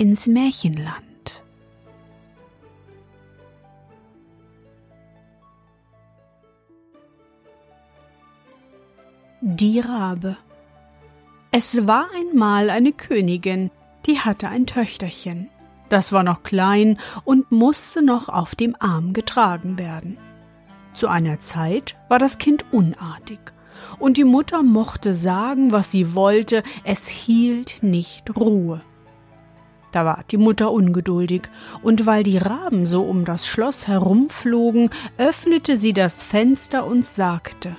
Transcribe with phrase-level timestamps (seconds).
[0.00, 1.04] ins Märchenland.
[9.42, 10.38] Die Rabe
[11.50, 13.70] Es war einmal eine Königin,
[14.06, 15.50] die hatte ein Töchterchen.
[15.90, 20.16] Das war noch klein und musste noch auf dem Arm getragen werden.
[20.94, 23.40] Zu einer Zeit war das Kind unartig,
[23.98, 28.80] und die Mutter mochte sagen, was sie wollte, es hielt nicht Ruhe.
[29.92, 31.42] Da war die Mutter ungeduldig,
[31.82, 37.76] und weil die Raben so um das Schloss herumflogen, öffnete sie das Fenster und sagte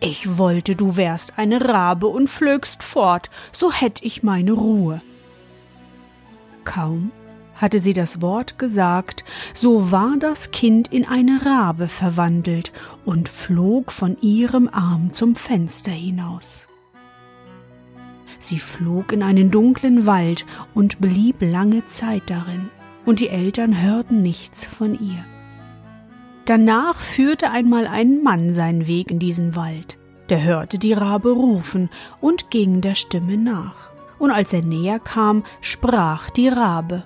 [0.00, 5.00] Ich wollte, du wärst eine Rabe und flögst fort, so hätt ich meine Ruhe.
[6.64, 7.10] Kaum
[7.54, 12.72] hatte sie das Wort gesagt, so war das Kind in eine Rabe verwandelt
[13.04, 16.67] und flog von ihrem Arm zum Fenster hinaus.
[18.38, 22.70] Sie flog in einen dunklen Wald und blieb lange Zeit darin,
[23.04, 25.24] und die Eltern hörten nichts von ihr.
[26.44, 29.98] Danach führte einmal ein Mann seinen Weg in diesen Wald,
[30.28, 31.90] der hörte die Rabe rufen
[32.20, 37.04] und ging der Stimme nach, und als er näher kam, sprach die Rabe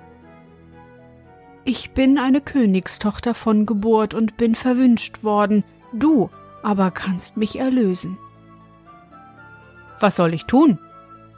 [1.65, 6.31] Ich bin eine Königstochter von Geburt und bin verwünscht worden, du
[6.63, 8.19] aber kannst mich erlösen.
[9.99, 10.79] Was soll ich tun?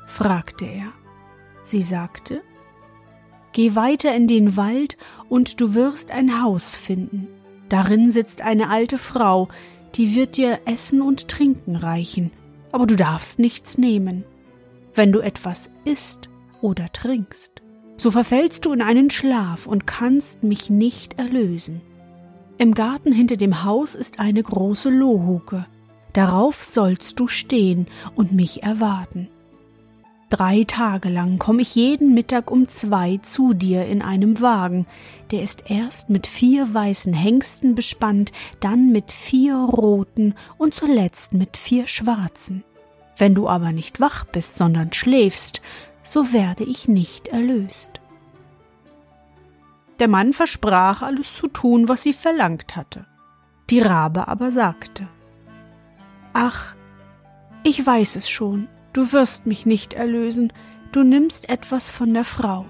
[0.06, 0.92] Fragte er.
[1.62, 2.42] Sie sagte
[3.52, 4.96] Geh weiter in den Wald,
[5.28, 7.28] und du wirst ein Haus finden.
[7.68, 9.48] Darin sitzt eine alte Frau,
[9.94, 12.30] die wird dir Essen und Trinken reichen,
[12.72, 14.24] aber du darfst nichts nehmen.
[14.94, 16.28] Wenn du etwas isst
[16.60, 17.62] oder trinkst,
[17.96, 21.80] so verfällst du in einen Schlaf und kannst mich nicht erlösen.
[22.58, 25.66] Im Garten hinter dem Haus ist eine große Lohuke.
[26.12, 29.28] Darauf sollst du stehen und mich erwarten.
[30.34, 34.84] Drei Tage lang komme ich jeden Mittag um zwei zu dir in einem Wagen.
[35.30, 41.56] Der ist erst mit vier weißen Hengsten bespannt, dann mit vier roten und zuletzt mit
[41.56, 42.64] vier schwarzen.
[43.16, 45.62] Wenn du aber nicht wach bist, sondern schläfst,
[46.02, 48.00] so werde ich nicht erlöst.
[50.00, 53.06] Der Mann versprach, alles zu tun, was sie verlangt hatte.
[53.70, 55.06] Die Rabe aber sagte
[56.32, 56.74] Ach,
[57.62, 60.52] ich weiß es schon, du wirst mich nicht erlösen,
[60.92, 62.64] du nimmst etwas von der Frau.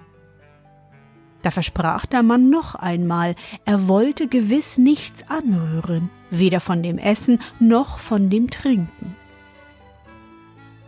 [1.43, 3.37] Da versprach der Mann noch einmal,
[3.67, 9.15] er wollte gewiss nichts anrühren, weder von dem Essen noch von dem Trinken.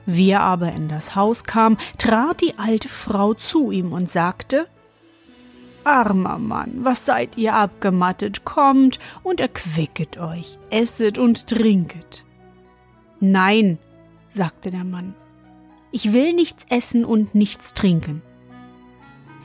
[0.07, 4.67] Wie er aber in das Haus kam, trat die alte Frau zu ihm und sagte
[5.85, 12.25] Armer Mann, was seid ihr abgemattet, kommt und erquicket euch, esset und trinket.
[13.21, 13.79] Nein,
[14.29, 15.15] sagte der Mann,
[15.97, 18.21] ich will nichts essen und nichts trinken.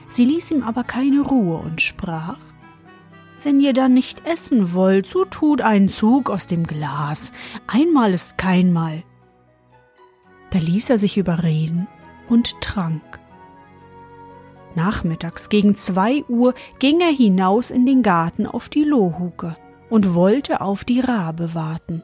[0.09, 2.39] Sie ließ ihm aber keine Ruhe und sprach
[3.41, 7.31] Wenn ihr dann nicht essen wollt, so tut einen Zug aus dem Glas.
[7.67, 9.03] Einmal ist keinmal.
[10.49, 11.87] Da ließ er sich überreden
[12.27, 13.21] und trank.
[14.75, 19.55] Nachmittags gegen zwei Uhr ging er hinaus in den Garten auf die Lohuke
[19.89, 22.03] und wollte auf die Rabe warten.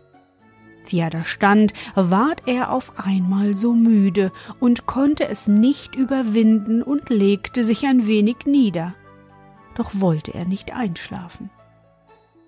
[0.89, 6.81] Wie er da stand, ward er auf einmal so müde und konnte es nicht überwinden
[6.81, 8.95] und legte sich ein wenig nieder.
[9.75, 11.49] Doch wollte er nicht einschlafen.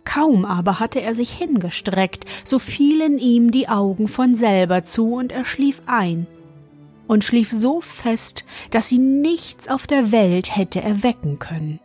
[0.06, 5.32] Kaum aber hatte er sich hingestreckt, so fielen ihm die Augen von selber zu und
[5.32, 6.26] er schlief ein
[7.08, 11.80] und schlief so fest, dass ihn nichts auf der Welt hätte erwecken können.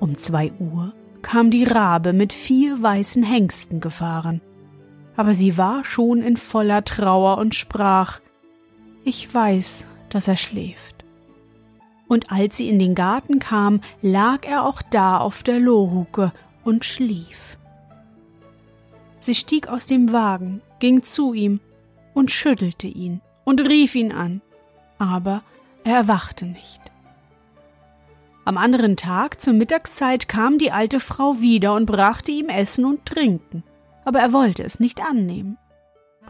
[0.00, 4.40] Um zwei Uhr kam die Rabe mit vier weißen Hengsten gefahren
[5.16, 8.20] aber sie war schon in voller Trauer und sprach
[9.04, 11.04] Ich weiß, dass er schläft.
[12.08, 16.32] Und als sie in den Garten kam, lag er auch da auf der Lohhucke
[16.64, 17.58] und schlief.
[19.20, 21.60] Sie stieg aus dem Wagen, ging zu ihm
[22.12, 24.42] und schüttelte ihn und rief ihn an,
[24.98, 25.42] aber
[25.82, 26.80] er erwachte nicht.
[28.44, 33.06] Am anderen Tag zur Mittagszeit kam die alte Frau wieder und brachte ihm Essen und
[33.06, 33.62] Trinken,
[34.04, 35.58] aber er wollte es nicht annehmen.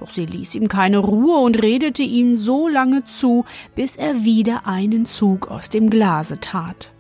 [0.01, 3.45] Doch sie ließ ihm keine Ruhe und redete ihm so lange zu,
[3.75, 6.93] bis er wieder einen Zug aus dem Glase tat.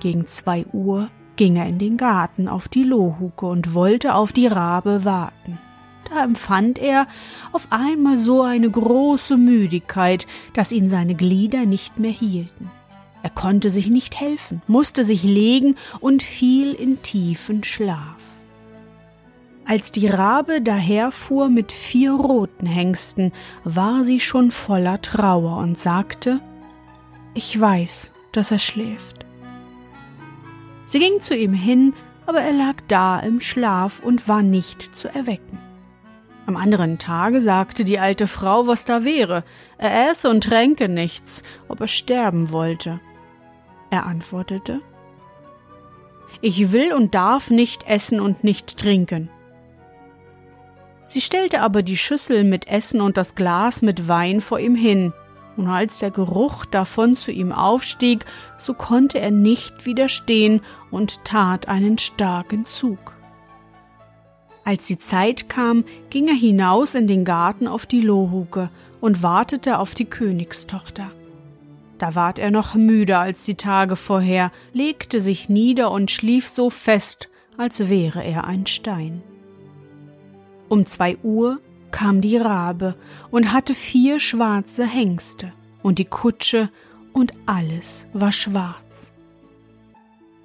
[0.00, 4.46] Gegen zwei Uhr ging er in den Garten auf die Lohhuke und wollte auf die
[4.46, 5.58] Rabe warten.
[6.08, 7.06] Da empfand er
[7.52, 12.70] auf einmal so eine große Müdigkeit, dass ihn seine Glieder nicht mehr hielten.
[13.22, 18.31] Er konnte sich nicht helfen, musste sich legen und fiel in tiefen Schlaf.
[19.64, 23.32] Als die Rabe daherfuhr mit vier roten Hengsten,
[23.64, 26.40] war sie schon voller Trauer und sagte
[27.34, 29.24] Ich weiß, dass er schläft.
[30.84, 31.94] Sie ging zu ihm hin,
[32.26, 35.58] aber er lag da im Schlaf und war nicht zu erwecken.
[36.46, 39.44] Am anderen Tage sagte die alte Frau, was da wäre.
[39.78, 43.00] Er esse und tränke nichts, ob er sterben wollte.
[43.90, 44.80] Er antwortete
[46.40, 49.30] Ich will und darf nicht essen und nicht trinken.
[51.12, 55.12] Sie stellte aber die Schüssel mit Essen und das Glas mit Wein vor ihm hin,
[55.58, 58.24] und als der Geruch davon zu ihm aufstieg,
[58.56, 63.14] so konnte er nicht widerstehen und tat einen starken Zug.
[64.64, 68.70] Als die Zeit kam, ging er hinaus in den Garten auf die Lohhuke
[69.02, 71.10] und wartete auf die Königstochter.
[71.98, 76.70] Da ward er noch müder als die Tage vorher, legte sich nieder und schlief so
[76.70, 79.22] fest, als wäre er ein Stein.
[80.72, 81.60] Um zwei Uhr
[81.90, 82.94] kam die Rabe
[83.30, 85.52] und hatte vier schwarze Hengste
[85.82, 86.70] und die Kutsche
[87.12, 89.12] und alles war schwarz.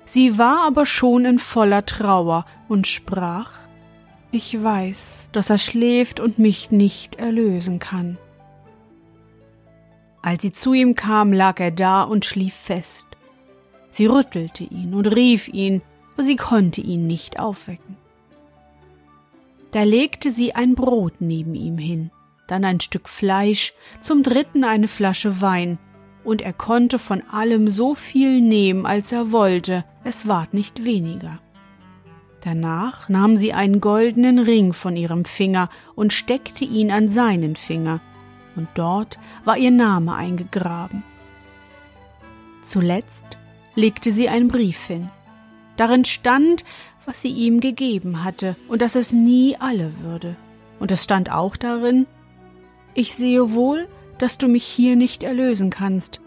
[0.03, 3.51] Sie war aber schon in voller Trauer und sprach
[4.29, 8.17] Ich weiß, dass er schläft und mich nicht erlösen kann.
[10.21, 13.07] Als sie zu ihm kam, lag er da und schlief fest.
[13.91, 15.81] Sie rüttelte ihn und rief ihn,
[16.15, 17.95] aber sie konnte ihn nicht aufwecken.
[19.71, 22.11] Da legte sie ein Brot neben ihm hin,
[22.47, 25.77] dann ein Stück Fleisch, zum dritten eine Flasche Wein,
[26.23, 31.39] und er konnte von allem so viel nehmen, als er wollte, es ward nicht weniger.
[32.41, 38.01] Danach nahm sie einen goldenen Ring von ihrem Finger und steckte ihn an seinen Finger,
[38.55, 41.03] und dort war ihr Name eingegraben.
[42.63, 43.37] Zuletzt
[43.75, 45.09] legte sie einen Brief hin.
[45.77, 46.63] Darin stand,
[47.07, 50.35] was sie ihm gegeben hatte und dass es nie alle würde.
[50.77, 52.05] Und es stand auch darin,
[52.93, 53.87] ich sehe wohl,
[54.17, 56.19] dass du mich hier nicht erlösen kannst.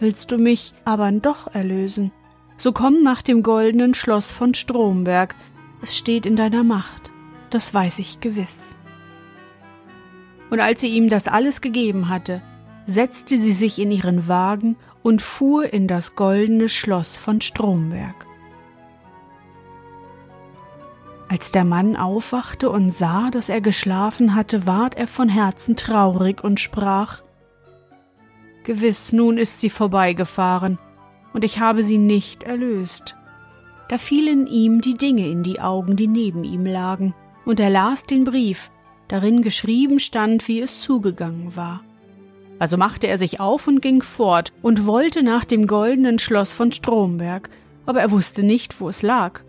[0.00, 2.12] Willst du mich aber doch erlösen?
[2.56, 5.34] So komm nach dem goldenen Schloss von Stromberg,
[5.82, 7.12] es steht in deiner Macht,
[7.50, 8.74] das weiß ich gewiss.
[10.50, 12.40] Und als sie ihm das alles gegeben hatte,
[12.86, 18.26] setzte sie sich in ihren Wagen und fuhr in das goldene Schloss von Stromberg.
[21.32, 26.44] Als der Mann aufwachte und sah, dass er geschlafen hatte, ward er von Herzen traurig
[26.44, 27.22] und sprach
[28.64, 30.78] Gewiss, nun ist sie vorbeigefahren,
[31.32, 33.16] und ich habe sie nicht erlöst.
[33.88, 37.14] Da fielen ihm die Dinge in die Augen, die neben ihm lagen,
[37.46, 38.70] und er las den Brief,
[39.08, 41.80] darin geschrieben stand, wie es zugegangen war.
[42.58, 46.72] Also machte er sich auf und ging fort und wollte nach dem goldenen Schloss von
[46.72, 47.48] Stromberg,
[47.86, 49.40] aber er wusste nicht, wo es lag.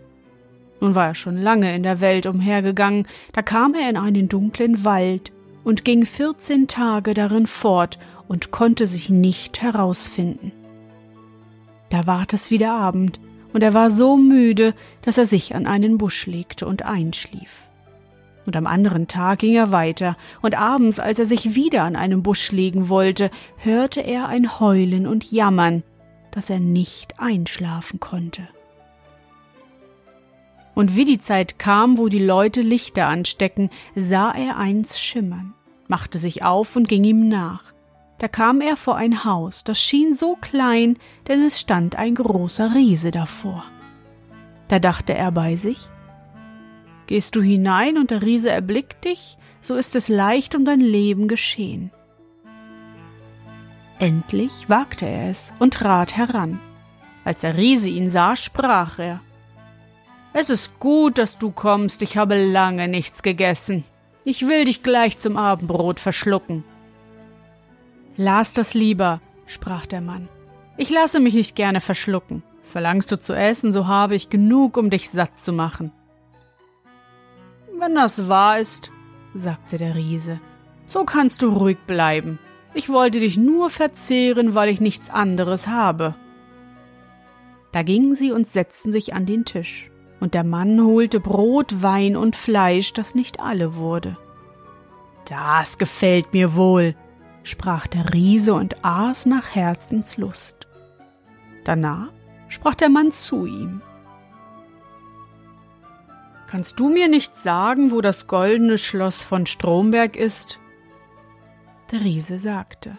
[0.84, 4.84] Nun war er schon lange in der Welt umhergegangen, da kam er in einen dunklen
[4.84, 5.32] Wald
[5.64, 7.98] und ging vierzehn Tage darin fort
[8.28, 10.52] und konnte sich nicht herausfinden.
[11.88, 13.18] Da ward es wieder Abend,
[13.54, 17.70] und er war so müde, dass er sich an einen Busch legte und einschlief.
[18.44, 22.22] Und am anderen Tag ging er weiter, und abends, als er sich wieder an einem
[22.22, 25.82] Busch legen wollte, hörte er ein Heulen und Jammern,
[26.30, 28.48] dass er nicht einschlafen konnte.
[30.74, 35.54] Und wie die Zeit kam, wo die Leute Lichter anstecken, sah er eins schimmern,
[35.86, 37.72] machte sich auf und ging ihm nach.
[38.18, 40.96] Da kam er vor ein Haus, das schien so klein,
[41.28, 43.64] denn es stand ein großer Riese davor.
[44.68, 45.88] Da dachte er bei sich,
[47.06, 51.28] Gehst du hinein und der Riese erblickt dich, so ist es leicht um dein Leben
[51.28, 51.90] geschehen.
[53.98, 56.60] Endlich wagte er es und trat heran.
[57.24, 59.20] Als der Riese ihn sah, sprach er
[60.34, 63.84] es ist gut, dass du kommst, ich habe lange nichts gegessen.
[64.24, 66.64] Ich will dich gleich zum Abendbrot verschlucken.
[68.16, 70.28] Las das lieber, sprach der Mann.
[70.76, 72.42] Ich lasse mich nicht gerne verschlucken.
[72.62, 75.92] Verlangst du zu essen, so habe ich genug, um dich satt zu machen.
[77.78, 78.90] Wenn das wahr ist,
[79.34, 80.40] sagte der Riese,
[80.86, 82.40] so kannst du ruhig bleiben.
[82.72, 86.16] Ich wollte dich nur verzehren, weil ich nichts anderes habe.
[87.70, 89.90] Da gingen sie und setzten sich an den Tisch,
[90.24, 94.16] und der Mann holte Brot, Wein und Fleisch, das nicht alle wurde.
[95.26, 96.96] Das gefällt mir wohl,
[97.42, 100.66] sprach der Riese und aß nach Herzenslust.
[101.64, 102.08] Danach
[102.48, 103.82] sprach der Mann zu ihm.
[106.46, 110.58] Kannst du mir nicht sagen, wo das goldene Schloss von Stromberg ist?
[111.92, 112.96] Der Riese sagte.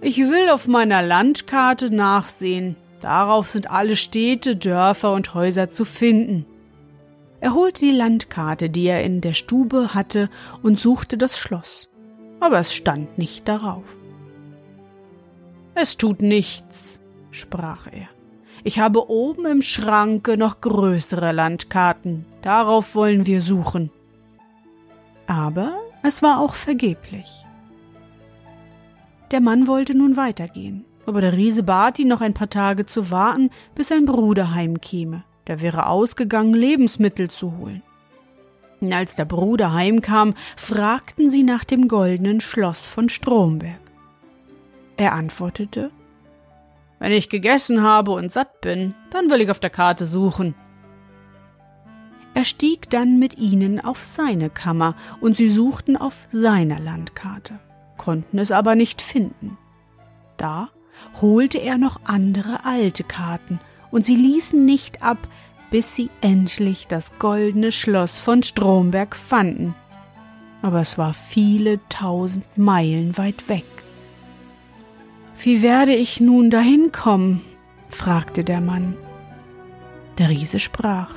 [0.00, 2.76] Ich will auf meiner Landkarte nachsehen.
[3.04, 6.46] Darauf sind alle Städte, Dörfer und Häuser zu finden.
[7.38, 10.30] Er holte die Landkarte, die er in der Stube hatte,
[10.62, 11.90] und suchte das Schloss.
[12.40, 13.98] Aber es stand nicht darauf.
[15.74, 18.08] Es tut nichts, sprach er.
[18.62, 22.24] Ich habe oben im Schranke noch größere Landkarten.
[22.40, 23.90] Darauf wollen wir suchen.
[25.26, 27.44] Aber es war auch vergeblich.
[29.30, 33.10] Der Mann wollte nun weitergehen, aber der Riese bat ihn noch ein paar Tage zu
[33.10, 35.24] warten, bis sein Bruder heimkäme.
[35.46, 37.82] Der wäre ausgegangen, Lebensmittel zu holen.
[38.92, 43.80] Als der Bruder heimkam, fragten sie nach dem goldenen Schloss von Stromberg.
[44.96, 45.90] Er antwortete,
[46.98, 50.54] wenn ich gegessen habe und satt bin, dann will ich auf der Karte suchen.
[52.34, 57.58] Er stieg dann mit ihnen auf seine Kammer, und sie suchten auf seiner Landkarte,
[57.96, 59.56] konnten es aber nicht finden.
[60.36, 60.70] Da
[61.20, 65.28] holte er noch andere alte Karten, und sie ließen nicht ab,
[65.70, 69.74] bis sie endlich das goldene Schloss von Stromberg fanden.
[70.62, 73.64] Aber es war viele tausend Meilen weit weg.
[75.38, 77.42] Wie werde ich nun dahin kommen?
[77.88, 78.96] fragte der Mann.
[80.18, 81.10] Der Riese sprach.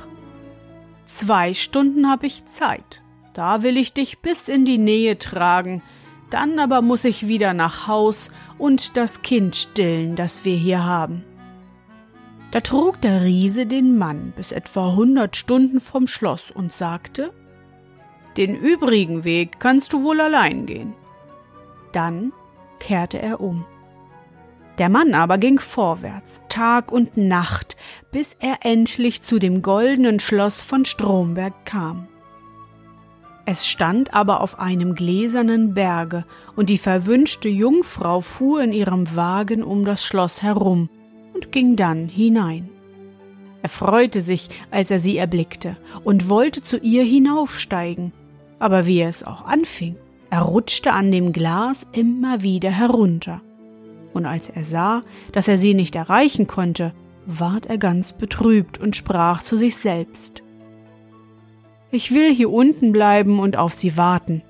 [1.06, 3.00] Zwei Stunden habe ich Zeit.
[3.32, 5.82] Da will ich dich bis in die Nähe tragen,
[6.30, 11.24] dann aber muss ich wieder nach Haus und das Kind stillen, das wir hier haben.
[12.50, 17.32] Da trug der Riese den Mann bis etwa hundert Stunden vom Schloss und sagte,
[18.36, 20.94] den übrigen Weg kannst du wohl allein gehen.
[21.92, 22.32] Dann
[22.78, 23.66] kehrte er um.
[24.78, 27.76] Der Mann aber ging vorwärts, Tag und Nacht,
[28.12, 32.06] bis er endlich zu dem goldenen Schloss von Stromberg kam.
[33.50, 39.62] Es stand aber auf einem gläsernen Berge, und die verwünschte Jungfrau fuhr in ihrem Wagen
[39.62, 40.90] um das Schloss herum
[41.32, 42.68] und ging dann hinein.
[43.62, 48.12] Er freute sich, als er sie erblickte, und wollte zu ihr hinaufsteigen,
[48.58, 49.96] aber wie er es auch anfing,
[50.28, 53.40] er rutschte an dem Glas immer wieder herunter.
[54.12, 55.02] Und als er sah,
[55.32, 56.92] dass er sie nicht erreichen konnte,
[57.24, 60.42] ward er ganz betrübt und sprach zu sich selbst
[61.90, 64.42] Ich will hier unten bleiben und auf sie warten.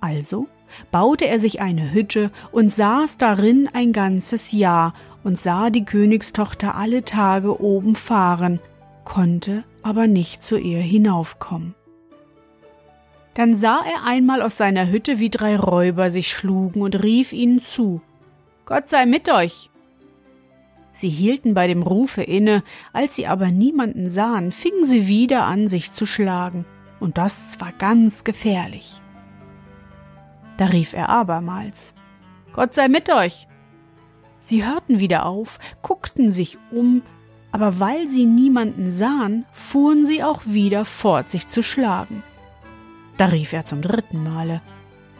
[0.00, 0.46] Also
[0.90, 6.74] baute er sich eine Hütte und saß darin ein ganzes Jahr und sah die Königstochter
[6.74, 8.60] alle Tage oben fahren,
[9.04, 11.74] konnte aber nicht zu ihr hinaufkommen.
[13.34, 17.60] Dann sah er einmal aus seiner Hütte, wie drei Räuber sich schlugen und rief ihnen
[17.60, 18.00] zu
[18.66, 19.69] Gott sei mit euch.
[21.00, 25.66] Sie hielten bei dem Rufe inne, als sie aber niemanden sahen, fingen sie wieder an,
[25.66, 26.66] sich zu schlagen,
[27.00, 29.00] und das zwar ganz gefährlich.
[30.58, 31.94] Da rief er abermals
[32.52, 33.48] Gott sei mit euch.
[34.40, 37.00] Sie hörten wieder auf, guckten sich um,
[37.50, 42.22] aber weil sie niemanden sahen, fuhren sie auch wieder fort, sich zu schlagen.
[43.16, 44.60] Da rief er zum dritten Male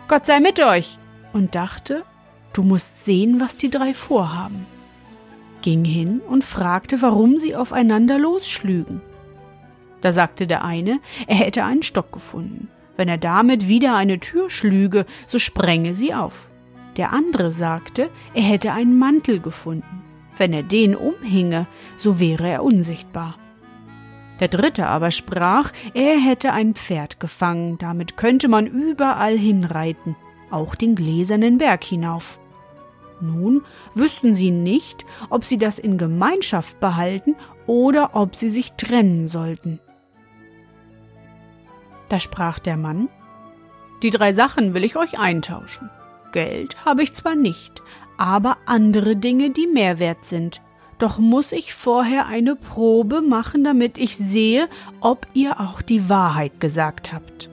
[0.09, 0.99] Gott sei mit euch
[1.33, 2.05] und dachte,
[2.53, 4.67] du musst sehen, was die drei vorhaben.
[5.63, 9.03] Ging hin und fragte, warum sie aufeinander losschlügen.
[10.01, 12.69] Da sagte der eine, er hätte einen Stock gefunden.
[12.97, 16.49] Wenn er damit wieder eine Tür schlüge, so sprenge sie auf.
[16.97, 20.03] Der andere sagte, er hätte einen Mantel gefunden.
[20.37, 23.37] Wenn er den umhinge, so wäre er unsichtbar.
[24.41, 30.17] Der dritte aber sprach, er hätte ein Pferd gefangen, damit könnte man überall hinreiten,
[30.51, 32.41] auch den gläsernen Berg hinauf.
[33.21, 33.63] Nun
[33.95, 37.37] wüssten sie nicht, ob sie das in Gemeinschaft behalten
[37.67, 39.81] oder ob sie sich trennen sollten.
[42.09, 43.09] Da sprach der Mann,
[44.03, 45.91] Die drei Sachen will ich euch eintauschen.
[46.33, 47.83] Geld habe ich zwar nicht,
[48.17, 50.63] aber andere Dinge, die mehr wert sind.
[50.99, 54.69] Doch muss ich vorher eine Probe machen, damit ich sehe,
[55.01, 57.49] ob ihr auch die Wahrheit gesagt habt.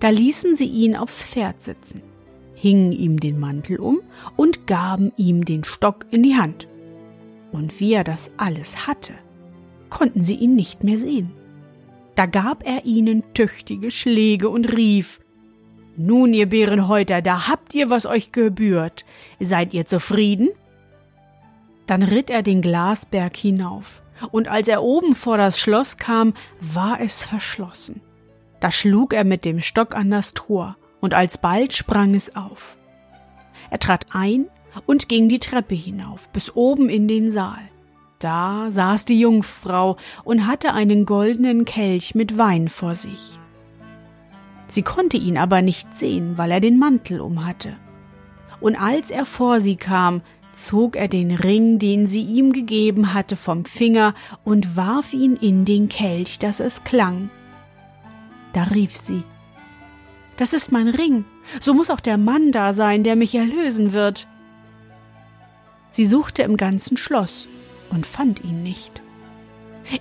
[0.00, 2.02] Da ließen sie ihn aufs Pferd sitzen,
[2.60, 4.02] hingen ihm den Mantel um
[4.36, 6.68] und gaben ihm den Stock in die Hand.
[7.52, 9.14] Und wie er das alles hatte,
[9.88, 11.32] konnten sie ihn nicht mehr sehen.
[12.16, 15.20] Da gab er ihnen tüchtige Schläge und rief
[15.96, 19.06] Nun, ihr Bärenhäuter, da habt ihr, was euch gebührt.
[19.40, 20.50] Seid ihr zufrieden?
[21.86, 24.02] Dann ritt er den Glasberg hinauf,
[24.32, 28.02] und als er oben vor das Schloss kam, war es verschlossen.
[28.60, 32.76] Da schlug er mit dem Stock an das Tor, und alsbald sprang es auf.
[33.70, 34.46] Er trat ein
[34.86, 37.60] und ging die Treppe hinauf, bis oben in den Saal.
[38.18, 43.38] Da saß die Jungfrau und hatte einen goldenen Kelch mit Wein vor sich.
[44.68, 47.76] Sie konnte ihn aber nicht sehen, weil er den Mantel umhatte.
[48.60, 50.20] Und als er vor sie kam,
[50.54, 54.14] zog er den Ring, den sie ihm gegeben hatte, vom Finger
[54.44, 57.30] und warf ihn in den Kelch, dass es klang.
[58.52, 59.24] Da rief sie
[60.40, 61.26] Das ist mein Ring,
[61.60, 64.26] so muss auch der Mann da sein, der mich erlösen wird.
[65.90, 67.46] Sie suchte im ganzen Schloss
[67.90, 69.02] und fand ihn nicht.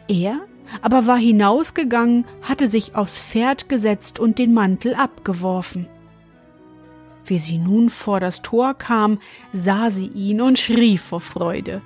[0.08, 0.40] Er
[0.82, 5.88] aber war hinausgegangen, hatte sich aufs Pferd gesetzt und den Mantel abgeworfen.
[7.26, 9.20] Wie sie nun vor das Tor kam,
[9.52, 11.82] sah sie ihn und schrie vor Freude.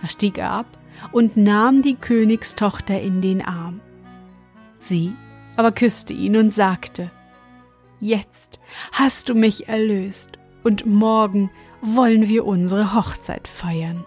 [0.00, 0.78] Da stieg er ab
[1.12, 3.82] und nahm die Königstochter in den Arm.
[4.78, 5.12] Sie
[5.56, 7.10] aber küsste ihn und sagte,
[8.02, 8.58] Jetzt
[8.90, 10.32] hast du mich erlöst,
[10.64, 14.04] und morgen wollen wir unsere Hochzeit feiern.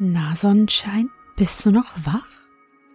[0.00, 2.26] Na, Sonnenschein, bist du noch wach?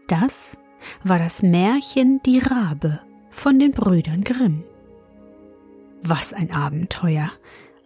[0.10, 0.58] Das
[1.06, 3.00] war das Märchen Die Rabe
[3.32, 4.66] von den Brüdern Grimm.
[6.04, 7.32] Was ein Abenteuer!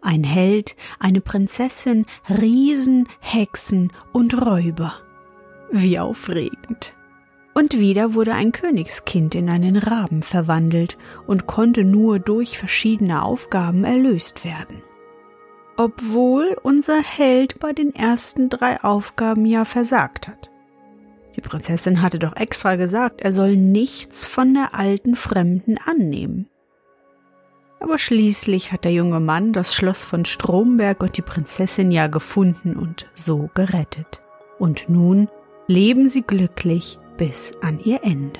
[0.02, 4.94] Ein Held, eine Prinzessin, Riesen, Hexen und Räuber.
[5.72, 6.94] Wie aufregend.
[7.54, 13.84] Und wieder wurde ein Königskind in einen Raben verwandelt und konnte nur durch verschiedene Aufgaben
[13.84, 14.84] erlöst werden
[15.78, 20.50] obwohl unser Held bei den ersten drei Aufgaben ja versagt hat.
[21.36, 26.50] Die Prinzessin hatte doch extra gesagt, er soll nichts von der alten Fremden annehmen.
[27.80, 32.76] Aber schließlich hat der junge Mann das Schloss von Stromberg und die Prinzessin ja gefunden
[32.76, 34.22] und so gerettet.
[34.60, 35.30] Und nun
[35.68, 38.40] leben sie glücklich bis an ihr Ende.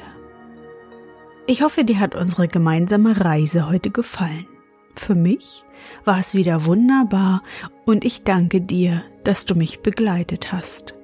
[1.46, 4.48] Ich hoffe, dir hat unsere gemeinsame Reise heute gefallen.
[4.96, 5.64] Für mich
[6.04, 7.44] war es wieder wunderbar
[7.86, 10.97] und ich danke dir, dass du mich begleitet hast.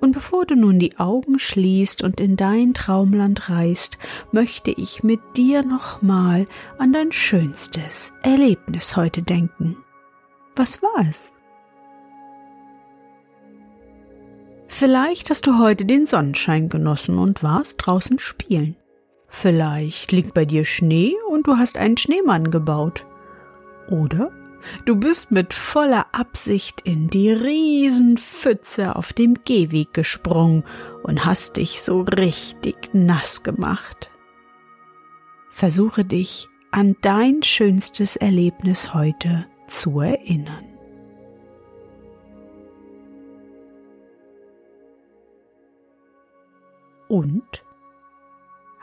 [0.00, 3.98] Und bevor du nun die Augen schließt und in dein Traumland reist,
[4.32, 6.46] möchte ich mit dir nochmal
[6.78, 9.76] an dein schönstes Erlebnis heute denken.
[10.56, 11.34] Was war es?
[14.68, 18.76] Vielleicht hast du heute den Sonnenschein genossen und warst draußen spielen.
[19.28, 23.04] Vielleicht liegt bei dir Schnee und du hast einen Schneemann gebaut.
[23.88, 24.32] Oder
[24.84, 30.64] du bist mit voller Absicht in die Riesenpfütze auf dem Gehweg gesprungen
[31.02, 34.10] und hast dich so richtig nass gemacht.
[35.50, 40.64] Versuche dich an dein schönstes Erlebnis heute zu erinnern.
[47.08, 47.64] Und?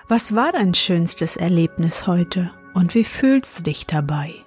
[0.09, 4.46] Was war dein schönstes Erlebnis heute und wie fühlst du dich dabei?